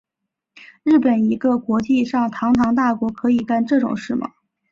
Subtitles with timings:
[0.81, 4.31] 日本一个国际上堂堂大国可以干这种事吗？